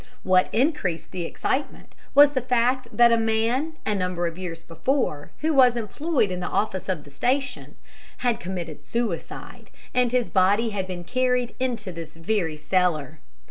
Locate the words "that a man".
2.91-3.73